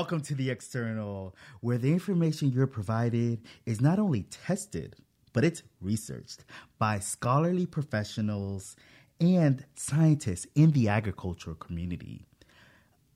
[0.00, 4.96] Welcome to the external, where the information you're provided is not only tested,
[5.34, 6.46] but it's researched
[6.78, 8.76] by scholarly professionals
[9.20, 12.24] and scientists in the agricultural community.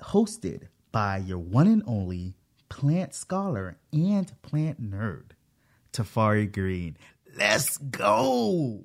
[0.02, 2.34] Hosted by your one and only
[2.68, 5.30] plant scholar and plant nerd,
[5.94, 6.98] Tafari Green.
[7.34, 8.84] Let's go!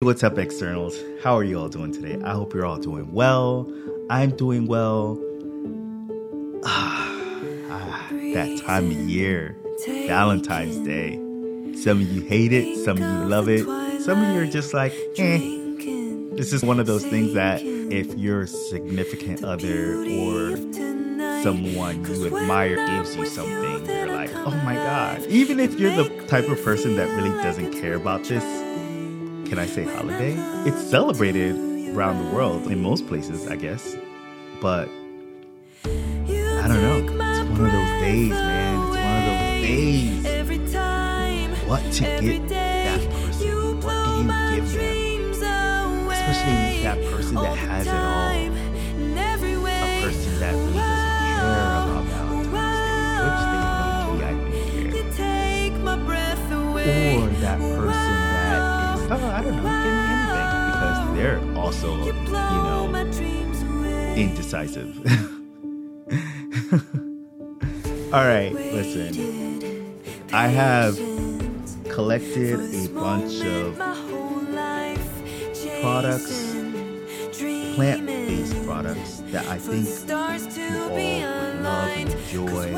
[0.00, 0.94] What's up, externals?
[1.22, 2.22] How are you all doing today?
[2.22, 3.72] I hope you're all doing well.
[4.10, 5.18] I'm doing well.
[8.10, 11.16] That time of year, Valentine's Day.
[11.80, 13.64] Some of you hate it, some of you love it,
[14.02, 15.38] some of you are just like, eh.
[16.36, 20.56] This is one of those things that if your significant other or
[21.42, 25.22] someone you admire gives you something, you're like, oh my God.
[25.26, 28.42] Even if you're the type of person that really doesn't care about this,
[29.48, 30.34] can I say holiday?
[30.68, 31.54] It's celebrated
[31.94, 33.96] around the world in most places, I guess.
[34.60, 34.88] But
[35.84, 37.23] I don't know.
[38.04, 38.74] Days, man.
[38.80, 40.24] It's one of those days.
[41.66, 43.80] What to get that person?
[43.80, 44.68] What do you give
[45.40, 46.08] them?
[46.10, 48.32] Especially that person that has it all.
[49.76, 51.44] A person that really doesn't care
[51.80, 56.04] about Valentine's Day, which they low-key, I think, care.
[57.16, 58.60] Or that person that
[58.94, 60.50] is, oh, I don't know, give me anything.
[60.70, 62.80] Because they're also, you know,
[64.16, 64.92] indecisive.
[68.14, 70.00] All right, listen.
[70.32, 70.94] I have
[71.90, 73.76] collected a bunch of
[75.80, 76.52] products,
[77.74, 80.14] plant based products that I think you
[80.80, 82.72] all would love and enjoy.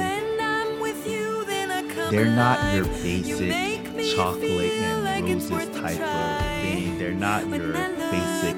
[2.10, 3.84] They're not your basic
[4.16, 6.98] chocolate and roses type of thing.
[6.98, 8.56] They're not your basic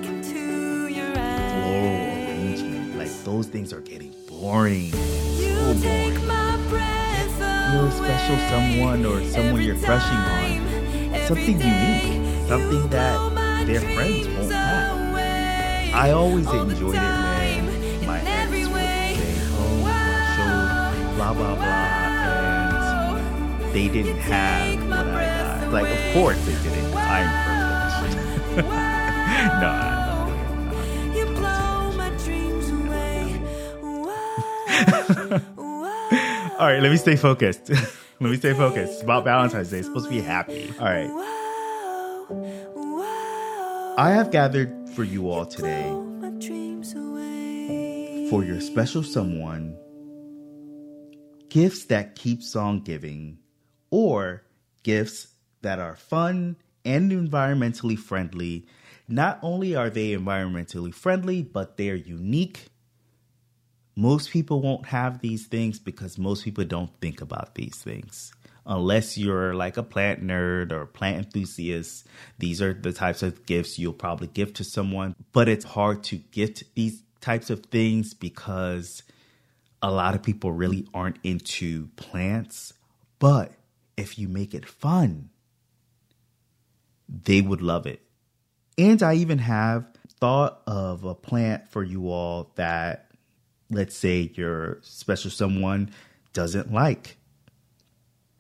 [1.65, 2.99] floral arrangement.
[2.99, 4.93] Like, those things are getting boring.
[5.69, 6.17] So boring.
[6.17, 10.63] If you're a special someone or someone you're crushing on,
[11.27, 15.15] something unique, something that their friends won't have.
[15.95, 19.19] I always enjoyed it when my ex would say,
[19.59, 20.57] "Oh, my show,
[21.17, 25.69] blah blah blah," and they didn't have what I got.
[25.71, 26.95] Like, of course they didn't.
[26.97, 27.29] I'm
[28.55, 28.69] privileged.
[29.61, 29.85] no.
[36.59, 37.71] All right, let me stay focused.
[38.21, 38.95] let me stay focused.
[38.95, 39.79] It's about Valentine's Day.
[39.79, 40.69] It's supposed to be happy.
[40.81, 41.09] All right.
[42.75, 43.95] Wow.
[43.97, 45.89] I have gathered for you all today
[48.29, 49.77] for your special someone
[51.49, 53.39] gifts that keeps on giving
[53.93, 54.43] or
[54.83, 55.29] gifts
[55.63, 58.67] that are fun and environmentally friendly.
[59.07, 62.67] Not only are they environmentally friendly, but they're unique
[63.99, 68.33] most people won't have these things because most people don't think about these things.
[68.65, 72.07] Unless you're like a plant nerd or plant enthusiast,
[72.39, 75.17] these are the types of gifts you'll probably give to someone.
[75.33, 79.03] But it's hard to get these types of things because
[79.83, 82.75] a lot of people really aren't into plants.
[83.19, 83.51] But
[83.97, 85.31] if you make it fun,
[87.09, 88.01] they would love it.
[88.79, 89.89] And I even have
[90.21, 93.08] thought of a plant for you all that
[93.71, 95.91] let's say your special someone
[96.33, 97.17] doesn't like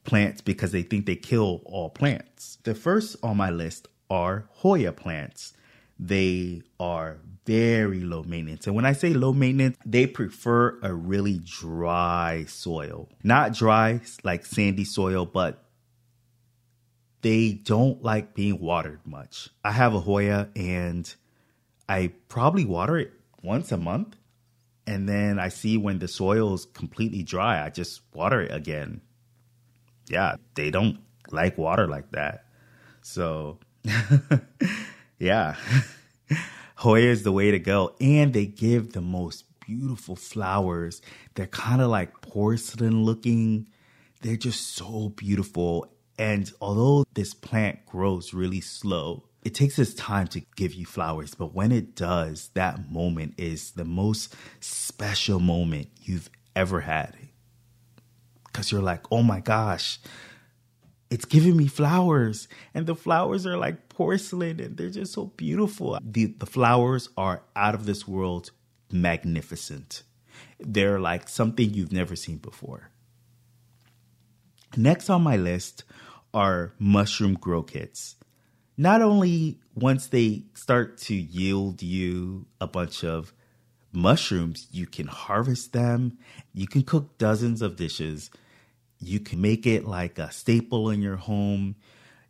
[0.04, 2.58] plants because they think they kill all plants.
[2.64, 5.52] The first on my list are Hoya plants.
[5.98, 8.66] They are very low maintenance.
[8.66, 13.08] And when I say low maintenance, they prefer a really dry soil.
[13.22, 15.64] Not dry like sandy soil, but
[17.22, 19.48] they don't like being watered much.
[19.64, 21.12] I have a Hoya and
[21.88, 23.12] I probably water it
[23.42, 24.16] once a month
[24.88, 29.02] and then I see when the soil is completely dry, I just water it again.
[30.08, 31.00] Yeah, they don't
[31.30, 32.46] like water like that.
[33.02, 33.58] So,
[35.18, 35.56] yeah,
[36.76, 37.96] Hoya is the way to go.
[38.00, 41.02] And they give the most beautiful flowers.
[41.34, 43.68] They're kind of like porcelain looking.
[44.22, 45.92] They're just so beautiful.
[46.18, 51.34] And although this plant grows really slow, it takes its time to give you flowers,
[51.34, 57.16] but when it does, that moment is the most special moment you've ever had.
[58.46, 60.00] Because you're like, oh my gosh,
[61.08, 62.48] it's giving me flowers.
[62.74, 65.98] And the flowers are like porcelain and they're just so beautiful.
[66.02, 68.50] The, the flowers are out of this world
[68.90, 70.02] magnificent.
[70.58, 72.90] They're like something you've never seen before.
[74.76, 75.84] Next on my list
[76.34, 78.16] are mushroom grow kits
[78.78, 83.32] not only once they start to yield you a bunch of
[83.92, 86.16] mushrooms, you can harvest them,
[86.54, 88.30] you can cook dozens of dishes,
[89.00, 91.74] you can make it like a staple in your home.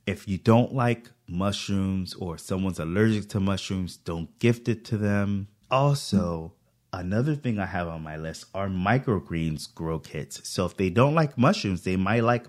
[0.07, 5.49] If you don't like mushrooms or someone's allergic to mushrooms, don't gift it to them.
[5.71, 6.55] Also,
[6.95, 10.49] another thing I have on my list are microgreens grow kits.
[10.49, 12.47] So if they don't like mushrooms, they might like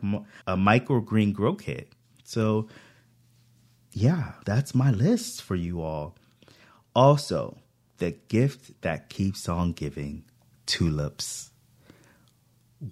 [0.48, 1.90] a microgreen grow kit.
[2.24, 2.70] So
[3.92, 6.16] yeah, that's my list for you all.
[6.96, 7.58] Also,
[7.98, 10.24] the gift that keeps on giving
[10.66, 11.52] tulips.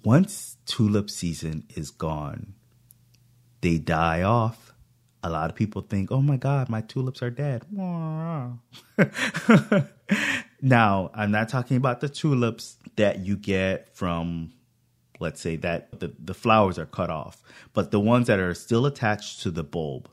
[0.04, 2.54] Once tulip season is gone,
[3.60, 4.72] they die off.
[5.22, 7.64] A lot of people think, oh my God, my tulips are dead.
[10.62, 14.52] now, I'm not talking about the tulips that you get from,
[15.20, 17.42] let's say, that the, the flowers are cut off,
[17.72, 20.08] but the ones that are still attached to the bulb.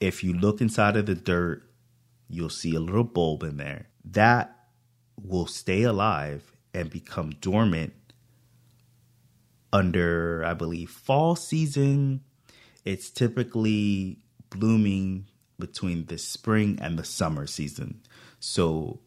[0.00, 1.62] If you look inside of the dirt,
[2.28, 3.88] you'll see a little bulb in there.
[4.04, 4.54] That
[5.20, 7.92] will stay alive and become dormant
[9.72, 12.22] under, I believe, fall season.
[12.84, 14.18] It's typically
[14.50, 15.26] blooming
[15.58, 18.00] between the spring and the summer season.
[18.38, 19.00] So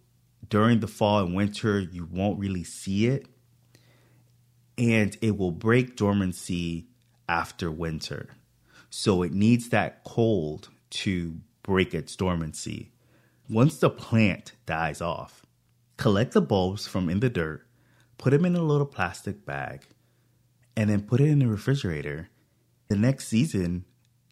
[0.49, 3.27] during the fall and winter, you won't really see it.
[4.77, 6.87] And it will break dormancy
[7.29, 8.29] after winter.
[8.89, 12.91] So it needs that cold to break its dormancy.
[13.49, 15.45] Once the plant dies off,
[15.97, 17.65] collect the bulbs from in the dirt,
[18.17, 19.85] put them in a little plastic bag,
[20.75, 22.29] and then put it in the refrigerator.
[22.87, 23.85] The next season,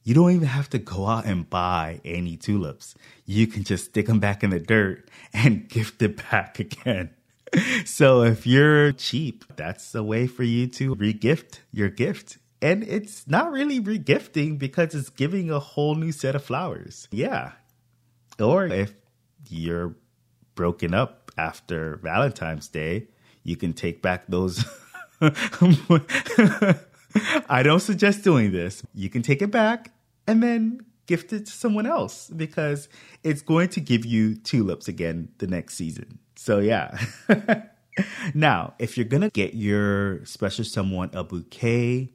[0.04, 2.96] you don't even have to go out and buy any tulips.
[3.26, 7.12] You can just stick them back in the dirt and gift it back again.
[7.86, 12.38] So if you're cheap, that's a way for you to regift your gift.
[12.62, 17.08] And it's not really regifting because it's giving a whole new set of flowers.
[17.12, 17.54] Yeah.
[18.40, 18.94] Or if
[19.50, 19.96] you're
[20.56, 23.08] broken up after Valentine's Day,
[23.44, 24.66] you can take back those
[27.50, 28.84] I don't suggest doing this.
[28.94, 29.92] You can take it back
[30.28, 32.88] and then gift it to someone else because
[33.24, 36.20] it's going to give you tulips again the next season.
[36.36, 36.98] So, yeah.
[38.34, 42.14] now, if you're going to get your special someone a bouquet,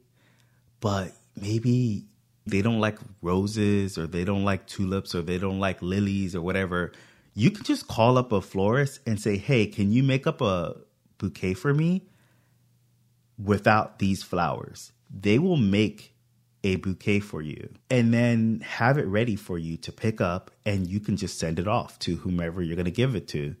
[0.79, 2.05] but maybe
[2.45, 6.41] they don't like roses or they don't like tulips or they don't like lilies or
[6.41, 6.91] whatever,
[7.33, 10.75] you can just call up a florist and say, hey, can you make up a
[11.17, 12.03] bouquet for me?
[13.41, 14.91] without these flowers.
[15.09, 16.13] They will make
[16.63, 20.87] a bouquet for you and then have it ready for you to pick up and
[20.87, 23.55] you can just send it off to whomever you're going to give it to.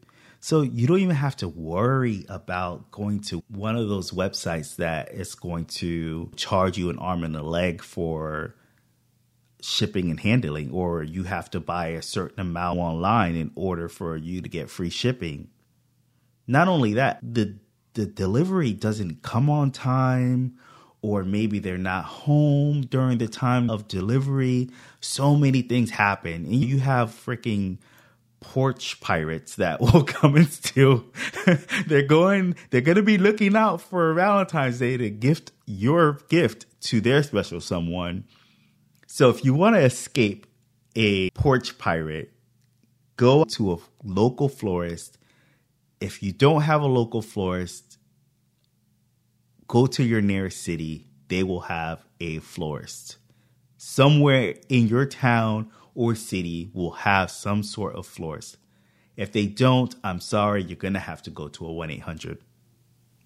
[0.45, 5.11] So you don't even have to worry about going to one of those websites that
[5.11, 8.53] is going to charge you an arm and a leg for
[9.59, 14.15] shipping and handling, or you have to buy a certain amount online in order for
[14.15, 15.47] you to get free shipping.
[16.45, 17.57] Not only that, the
[17.95, 20.59] the delivery doesn't come on time
[21.01, 24.69] or maybe they're not home during the time of delivery.
[25.01, 26.45] So many things happen.
[26.45, 27.79] And you have freaking
[28.39, 31.05] porch pirates that will come and steal.
[31.87, 36.65] they're going, they're going to be looking out for Valentine's Day to gift your gift
[36.81, 38.25] to their special someone.
[39.07, 40.47] So if you want to escape
[40.95, 42.31] a porch pirate,
[43.17, 45.17] go to a local florist
[45.99, 47.97] if you don't have a local florist,
[49.67, 51.07] go to your nearest city.
[51.27, 53.17] They will have a florist.
[53.77, 58.57] Somewhere in your town or city will have some sort of florist.
[59.17, 62.37] If they don't, I'm sorry, you're going to have to go to a 1 800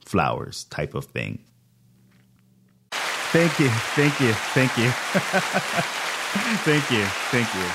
[0.06, 1.40] flowers type of thing.
[3.32, 4.90] Thank you, thank you, thank you.
[6.64, 7.66] thank you, thank you.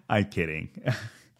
[0.08, 0.70] I'm kidding.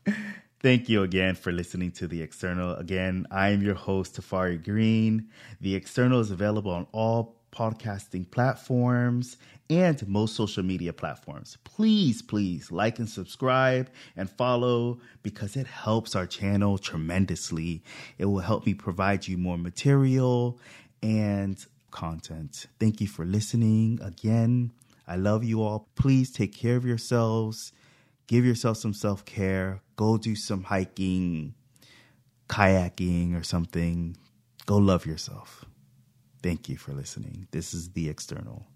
[0.61, 2.75] Thank you again for listening to The External.
[2.75, 5.29] Again, I am your host, Tafari Green.
[5.61, 9.37] The External is available on all podcasting platforms
[9.71, 11.59] and most social media platforms.
[11.65, 17.83] Please, please like and subscribe and follow because it helps our channel tremendously.
[18.19, 20.59] It will help me provide you more material
[21.03, 22.67] and content.
[22.79, 24.73] Thank you for listening again.
[25.07, 25.89] I love you all.
[25.97, 27.73] Please take care of yourselves
[28.29, 29.83] give yourself some self care.
[29.97, 31.55] Go do some hiking,
[32.49, 34.17] kayaking, or something.
[34.67, 35.65] Go love yourself.
[36.43, 37.49] Thank you for listening.
[37.51, 38.67] This is The External.